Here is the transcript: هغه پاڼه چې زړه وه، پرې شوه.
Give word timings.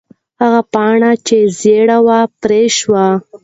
هغه 0.41 0.61
پاڼه 0.73 1.11
چې 1.27 1.37
زړه 1.59 1.97
وه، 2.05 2.19
پرې 2.41 2.61
شوه. 2.77 3.05